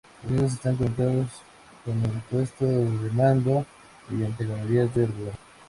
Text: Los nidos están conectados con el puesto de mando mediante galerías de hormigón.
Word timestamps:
Los 0.23 0.31
nidos 0.31 0.53
están 0.53 0.77
conectados 0.77 1.27
con 1.85 1.93
el 2.03 2.21
puesto 2.31 2.65
de 2.65 3.11
mando 3.11 3.63
mediante 4.09 4.47
galerías 4.47 4.95
de 4.95 5.03
hormigón. 5.03 5.33